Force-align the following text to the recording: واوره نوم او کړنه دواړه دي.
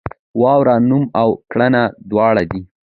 واوره 0.41 0.75
نوم 0.89 1.03
او 1.21 1.29
کړنه 1.51 1.83
دواړه 2.09 2.43
دي. 2.51 2.61